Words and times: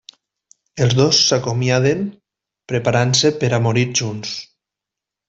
Els 0.85 0.95
dos 0.99 1.19
s'acomiaden, 1.25 2.01
preparant-se 2.73 3.33
per 3.45 3.51
a 3.59 3.63
morir 3.67 3.85
junts. 4.01 4.33